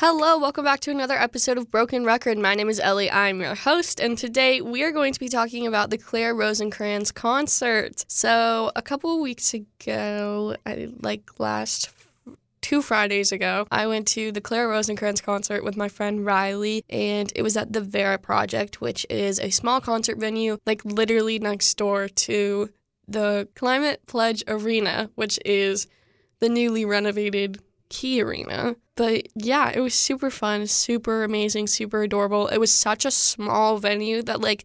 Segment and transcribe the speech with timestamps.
[0.00, 2.38] Hello, welcome back to another episode of Broken Record.
[2.38, 3.10] My name is Ellie.
[3.10, 7.12] I'm your host, and today we are going to be talking about the Claire Rosinkranz
[7.12, 8.06] concert.
[8.08, 10.56] So, a couple of weeks ago,
[11.02, 11.90] like last
[12.62, 17.30] two Fridays ago, I went to the Claire Rosinkranz concert with my friend Riley, and
[17.36, 21.74] it was at the Vera Project, which is a small concert venue, like literally next
[21.74, 22.70] door to
[23.06, 25.86] the Climate Pledge Arena, which is
[26.38, 27.60] the newly renovated
[27.90, 28.76] Key Arena.
[28.96, 32.46] But yeah, it was super fun, super amazing, super adorable.
[32.48, 34.64] It was such a small venue that like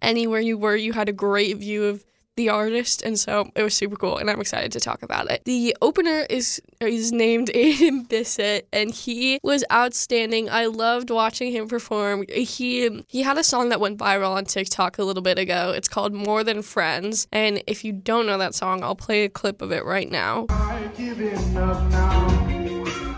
[0.00, 2.04] anywhere you were, you had a great view of
[2.36, 5.42] the artist, and so it was super cool, and I'm excited to talk about it.
[5.44, 10.48] The opener is is named Aidan Bissett, and he was outstanding.
[10.48, 12.24] I loved watching him perform.
[12.28, 15.72] He he had a song that went viral on TikTok a little bit ago.
[15.76, 19.28] It's called More Than Friends, and if you don't know that song, I'll play a
[19.28, 20.46] clip of it right now
[22.80, 23.11] one.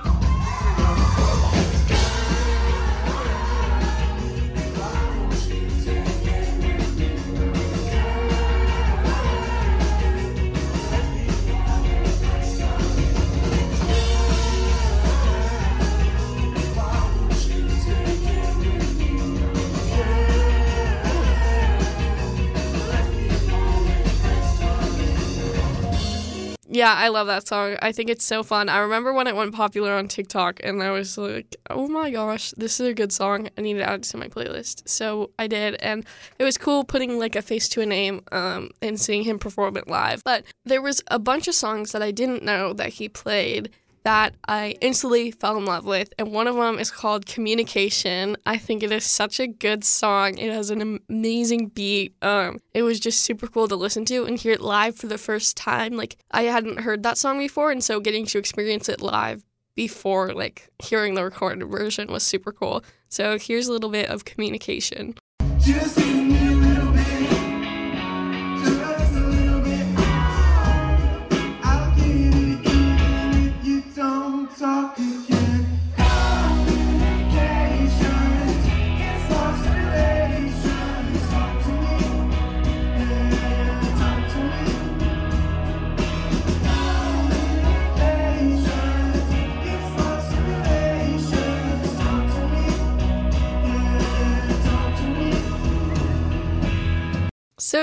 [26.75, 27.77] Yeah, I love that song.
[27.83, 28.69] I think it's so fun.
[28.69, 32.50] I remember when it went popular on TikTok and I was like, oh my gosh,
[32.56, 33.48] this is a good song.
[33.56, 34.89] I need to add it to my playlist.
[34.89, 35.77] So I did.
[35.77, 36.05] And
[36.36, 39.77] it was cool putting like a face to a name um, and seeing him perform
[39.77, 40.25] it live.
[40.25, 43.70] But there was a bunch of songs that I didn't know that he played
[44.05, 46.12] that I instantly fell in love with.
[46.19, 48.36] And one of them is called Communication.
[48.47, 50.38] I think it is such a good song.
[50.38, 52.14] It has an amazing beat.
[52.22, 55.19] Um, it was just super cool to listen to and hear it live for the
[55.19, 55.94] first time.
[55.94, 59.42] Like, I hadn't heard that song before, and so getting to experience it live
[59.75, 62.84] before like hearing the recorded version was super cool.
[63.08, 65.14] So here's a little bit of Communication.
[65.58, 66.03] Just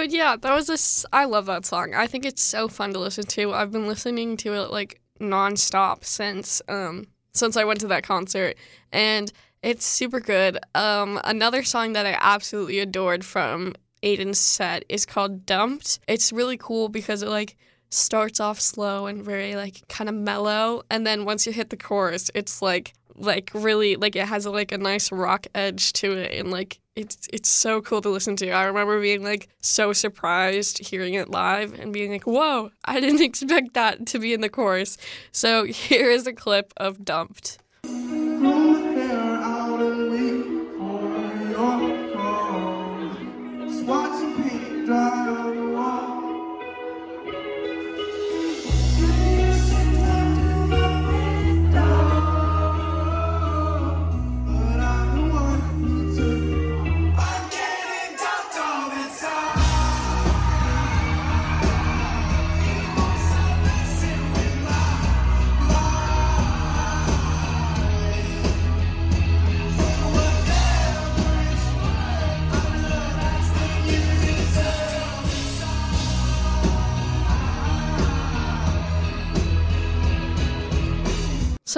[0.10, 1.06] Yeah, that was this.
[1.14, 1.94] I love that song.
[1.94, 3.54] I think it's so fun to listen to.
[3.54, 8.58] I've been listening to it like nonstop since um since I went to that concert,
[8.92, 9.32] and
[9.64, 10.58] it's super good.
[10.76, 16.58] Um, another song that I absolutely adored from Aidan's set is called "Dumped." It's really
[16.58, 17.56] cool because it like
[17.90, 21.78] starts off slow and very like kind of mellow, and then once you hit the
[21.78, 26.34] chorus, it's like like really like it has like a nice rock edge to it
[26.38, 28.52] and like it's it's so cool to listen to.
[28.52, 33.22] I remember being like so surprised hearing it live and being like, "Whoa, I didn't
[33.30, 34.98] expect that to be in the chorus."
[35.32, 37.60] So here is a clip of "Dumped."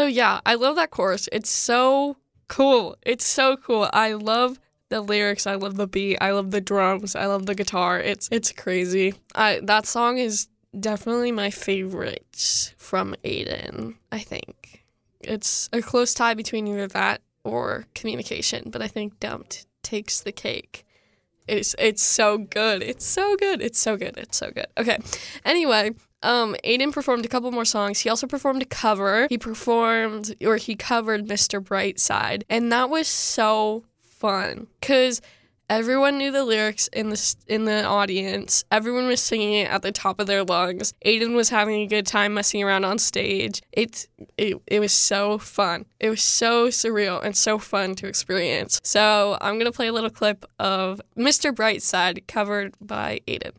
[0.04, 1.30] So yeah, I love that chorus.
[1.32, 2.18] It's so
[2.50, 2.98] cool.
[3.04, 3.90] It's so cool.
[3.94, 4.60] I love
[4.90, 5.48] the lyrics.
[5.48, 6.18] I love the beat.
[6.20, 7.16] I love the drums.
[7.16, 8.02] I love the guitar.
[8.02, 9.14] It's it's crazy.
[9.34, 13.96] I that song is definitely my favorite from Aidan.
[14.12, 14.84] I think
[15.22, 20.34] it's a close tie between either that or Communication, but I think Dumped takes the
[20.34, 20.86] cake.
[21.48, 22.84] It's it's so good.
[22.84, 23.62] It's so good.
[23.62, 24.18] It's so good.
[24.18, 24.68] It's so good.
[24.78, 24.98] Okay.
[25.46, 25.92] Anyway,
[26.24, 28.00] um, Aidan performed a couple more songs.
[28.00, 29.28] He also performed a cover.
[29.30, 31.62] He performed or he covered Mr.
[31.62, 35.22] Brightside, and that was so fun because
[35.70, 38.64] everyone knew the lyrics in the in the audience.
[38.72, 40.94] Everyone was singing it at the top of their lungs.
[41.02, 43.62] Aidan was having a good time messing around on stage.
[43.72, 45.86] It it, it was so fun.
[46.00, 48.80] It was so surreal and so fun to experience.
[48.84, 51.54] So I'm gonna play a little clip of Mr.
[51.54, 53.54] Brightside covered by Aidan.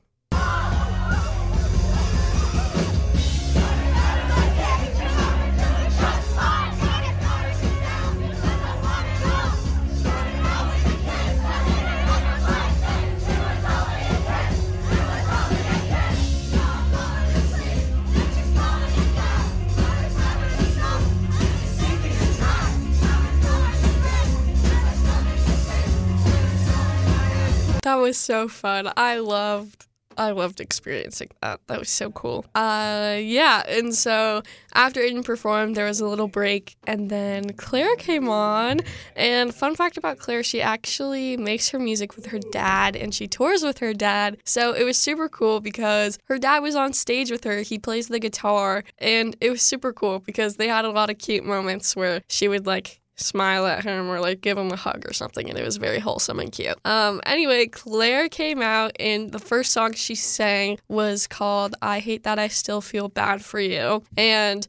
[28.05, 28.93] Was so fun.
[28.99, 29.87] I loved
[30.19, 31.61] I loved experiencing that.
[31.69, 32.45] That was so cool.
[32.55, 34.43] Uh, yeah, and so
[34.75, 38.81] after Aidan performed, there was a little break, and then Claire came on.
[39.17, 43.27] And fun fact about Claire, she actually makes her music with her dad, and she
[43.27, 44.37] tours with her dad.
[44.45, 47.63] So it was super cool because her dad was on stage with her.
[47.63, 51.17] He plays the guitar, and it was super cool because they had a lot of
[51.17, 55.05] cute moments where she would like smile at him or like give him a hug
[55.09, 59.31] or something and it was very wholesome and cute um anyway claire came out and
[59.31, 63.61] the first song she sang was called i hate that i still feel bad for
[63.61, 64.67] you and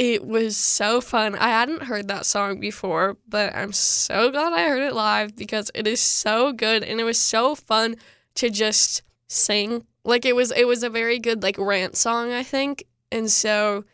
[0.00, 1.34] it was so fun.
[1.34, 5.70] I hadn't heard that song before, but I'm so glad I heard it live because
[5.74, 7.96] it is so good and it was so fun
[8.36, 9.84] to just sing.
[10.02, 12.84] Like it was it was a very good like rant song, I think.
[13.12, 13.84] And so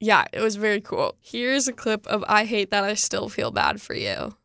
[0.00, 1.16] yeah, it was very cool.
[1.20, 4.37] Here's a clip of I Hate That I Still Feel Bad for You.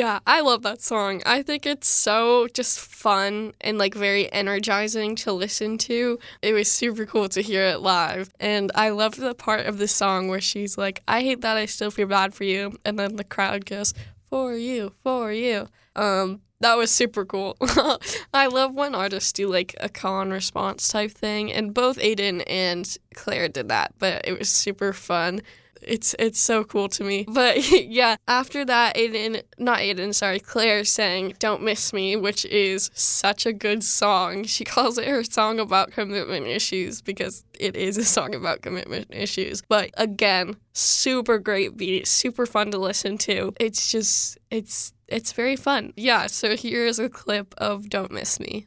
[0.00, 1.20] Yeah, I love that song.
[1.26, 6.18] I think it's so just fun and like very energizing to listen to.
[6.40, 8.32] It was super cool to hear it live.
[8.40, 11.66] And I love the part of the song where she's like, I hate that I
[11.66, 12.72] still feel bad for you.
[12.86, 13.92] And then the crowd goes,
[14.30, 15.68] For you, for you.
[15.94, 17.58] Um, that was super cool.
[18.32, 22.40] I love when artists do like a call and response type thing, and both Aidan
[22.42, 25.42] and Claire did that, but it was super fun
[25.82, 27.24] it's it's so cool to me.
[27.28, 32.90] But yeah, after that, Aidan, not Aidan, sorry, Claire sang "Don't Miss Me," which is
[32.94, 34.44] such a good song.
[34.44, 39.06] She calls it her song about commitment issues because it is a song about commitment
[39.10, 39.62] issues.
[39.68, 43.52] But again, super great beat, super fun to listen to.
[43.60, 45.92] It's just it's it's very fun.
[45.96, 46.26] Yeah.
[46.26, 48.64] So here's a clip of "Don't Miss Me."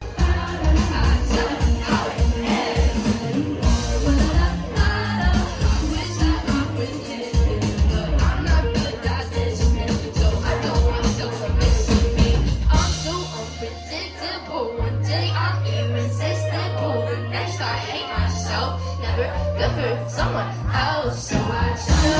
[20.14, 21.28] someone else.
[21.30, 22.13] So I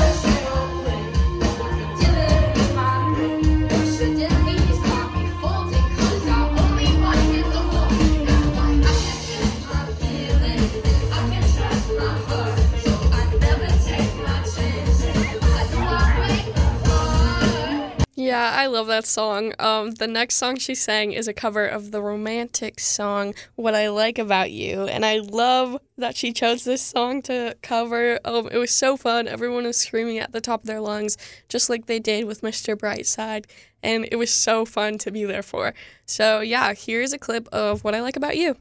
[18.45, 19.53] Yeah, I love that song.
[19.57, 23.89] Um, the next song she sang is a cover of the romantic song "What I
[23.89, 28.19] Like About You," and I love that she chose this song to cover.
[28.23, 29.27] Um, it was so fun.
[29.27, 31.17] Everyone was screaming at the top of their lungs,
[31.49, 32.75] just like they did with Mr.
[32.75, 33.45] Brightside,
[33.81, 35.73] and it was so fun to be there for.
[36.05, 38.57] So yeah, here's a clip of "What I Like About You."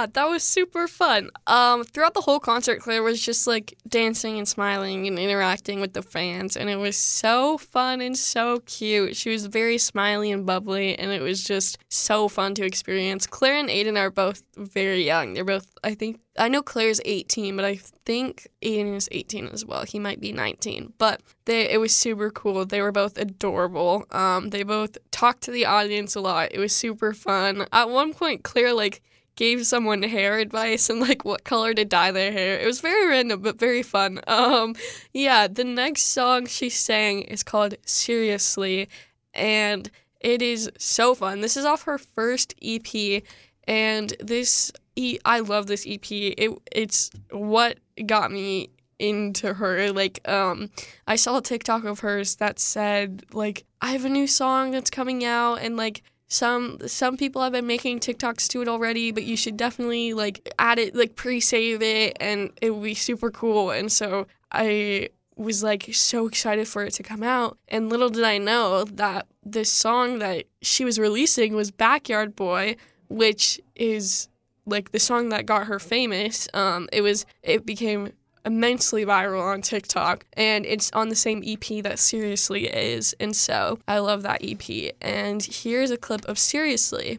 [0.00, 1.28] Yeah, that was super fun.
[1.46, 5.92] Um, throughout the whole concert, Claire was just like dancing and smiling and interacting with
[5.92, 9.14] the fans, and it was so fun and so cute.
[9.14, 13.26] She was very smiley and bubbly, and it was just so fun to experience.
[13.26, 15.34] Claire and Aidan are both very young.
[15.34, 19.66] They're both, I think, I know Claire's 18, but I think Aidan is 18 as
[19.66, 19.84] well.
[19.84, 22.64] He might be 19, but they it was super cool.
[22.64, 24.06] They were both adorable.
[24.10, 26.52] Um, they both talked to the audience a lot.
[26.52, 27.66] It was super fun.
[27.70, 29.02] At one point, Claire like
[29.40, 32.58] gave someone hair advice and like what color to dye their hair.
[32.60, 34.20] It was very random but very fun.
[34.26, 34.74] Um
[35.14, 38.90] yeah, the next song she sang is called Seriously
[39.32, 41.40] and it is so fun.
[41.40, 43.22] This is off her first EP
[43.64, 46.04] and this e- I love this EP.
[46.10, 48.68] It it's what got me
[48.98, 49.90] into her.
[49.90, 50.68] Like, um,
[51.06, 54.90] I saw a TikTok of hers that said, like, I have a new song that's
[54.90, 59.24] coming out, and like, some some people have been making TikToks to it already, but
[59.24, 63.72] you should definitely like add it, like pre-save it, and it would be super cool.
[63.72, 67.58] And so I was like so excited for it to come out.
[67.66, 72.76] And little did I know that the song that she was releasing was Backyard Boy,
[73.08, 74.28] which is
[74.66, 76.48] like the song that got her famous.
[76.54, 78.12] Um, it was it became
[78.44, 83.14] immensely viral on TikTok and it's on the same EP that Seriously is.
[83.20, 84.94] And so I love that EP.
[85.00, 87.18] And here's a clip of Seriously.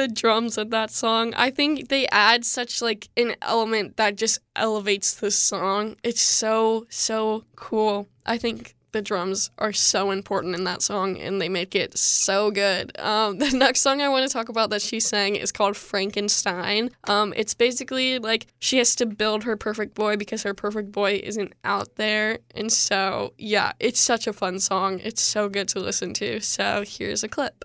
[0.00, 1.34] The drums of that song.
[1.34, 5.96] I think they add such like an element that just elevates the song.
[6.02, 8.08] It's so so cool.
[8.24, 12.50] I think the drums are so important in that song and they make it so
[12.50, 12.98] good.
[12.98, 16.90] Um, the next song I want to talk about that she sang is called Frankenstein.
[17.04, 21.20] Um, it's basically like she has to build her perfect boy because her perfect boy
[21.22, 22.38] isn't out there.
[22.54, 25.00] And so, yeah, it's such a fun song.
[25.00, 26.40] It's so good to listen to.
[26.40, 27.64] So, here's a clip.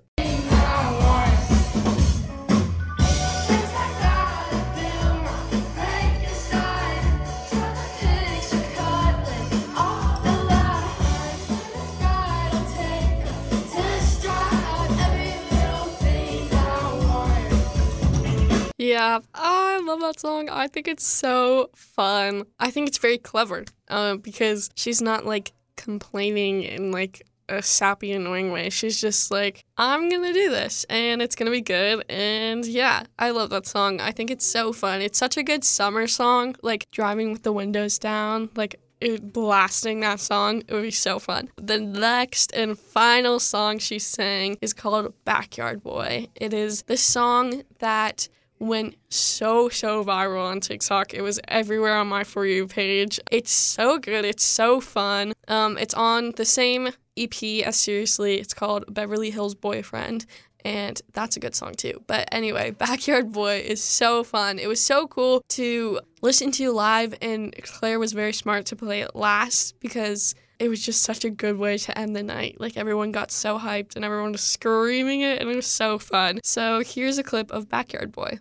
[18.96, 20.48] Yeah, I love that song.
[20.50, 22.46] I think it's so fun.
[22.62, 28.14] I think it's very clever uh, because she's not like complaining in like a sappy,
[28.14, 28.70] annoying way.
[28.70, 32.06] She's just like, I'm gonna do this and it's gonna be good.
[32.08, 34.00] And yeah, I love that song.
[34.00, 35.02] I think it's so fun.
[35.02, 40.00] It's such a good summer song, like driving with the windows down, like it, blasting
[40.00, 40.64] that song.
[40.70, 41.50] It would be so fun.
[41.58, 46.30] The next and final song she sang is called Backyard Boy.
[46.36, 51.14] It is the song that went so so viral on TikTok.
[51.14, 53.20] It was everywhere on my for you page.
[53.32, 54.26] It's so good.
[54.26, 55.34] It's so fun.
[55.48, 58.40] Um, it's on the same EP as Seriously.
[58.40, 60.26] It's called Beverly Hills Boyfriend.
[60.64, 62.02] And that's a good song too.
[62.08, 64.58] But anyway, Backyard Boy is so fun.
[64.58, 69.02] It was so cool to listen to live, and Claire was very smart to play
[69.02, 72.58] it last because it was just such a good way to end the night.
[72.60, 76.40] Like everyone got so hyped and everyone was screaming it, and it was so fun.
[76.44, 78.40] So here's a clip of Backyard Boy.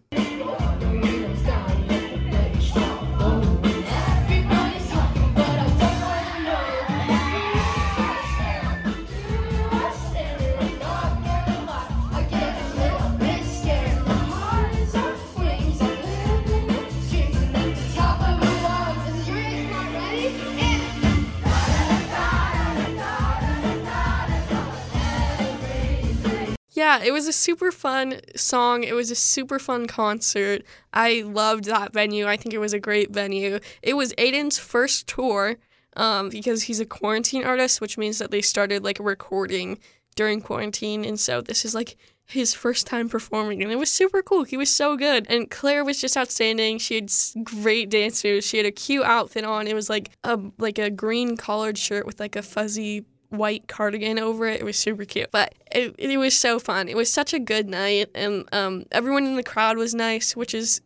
[26.95, 28.85] Yeah, it was a super fun song.
[28.85, 30.63] It was a super fun concert.
[30.93, 32.27] I loved that venue.
[32.27, 33.59] I think it was a great venue.
[33.83, 35.57] It was Aidan's first tour
[35.97, 39.79] um, because he's a quarantine artist, which means that they started like recording
[40.15, 41.05] during quarantine.
[41.05, 41.97] And so this is like
[42.27, 44.45] his first time performing and it was super cool.
[44.45, 45.27] He was so good.
[45.29, 46.79] And Claire was just outstanding.
[46.79, 47.11] She had
[47.43, 48.47] great dance moves.
[48.47, 49.67] She had a cute outfit on.
[49.67, 53.05] It was like a like a green collared shirt with like a fuzzy
[53.37, 54.61] white cardigan over it.
[54.61, 56.89] It was super cute, but it, it was so fun.
[56.89, 60.55] It was such a good night, and um, everyone in the crowd was nice, which
[60.55, 60.81] is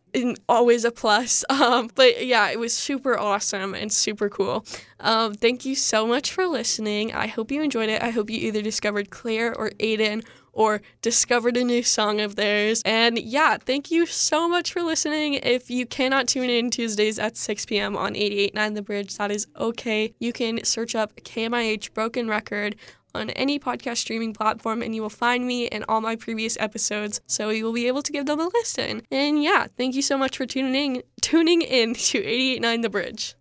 [0.49, 1.45] always a plus.
[1.59, 4.65] Um, but yeah, it was super awesome and super cool.
[5.01, 7.13] Um, thank you so much for listening.
[7.13, 8.01] I hope you enjoyed it.
[8.01, 10.23] I hope you either discovered Claire or Aidan
[10.59, 12.83] or discovered a new song of theirs.
[12.85, 15.35] And yeah, thank you so much for listening.
[15.35, 17.97] If you cannot tune in Tuesdays at 6 p.m.
[17.97, 20.15] on 88.9 The Bridge, that is okay.
[20.19, 22.75] You can search up KMIH Broken Record
[23.15, 27.21] on any podcast streaming platform and you will find me and all my previous episodes
[27.27, 29.03] so you will be able to give them a listen.
[29.13, 33.38] And yeah, thank you so much for tuning in tuning in to 889 The Bridge.